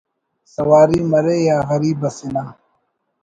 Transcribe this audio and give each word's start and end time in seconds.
سواری 0.53 0.99
مرے 1.11 1.37
یا 1.47 1.57
غریب 1.69 1.99
اسے 2.07 2.27
نا 2.33 2.43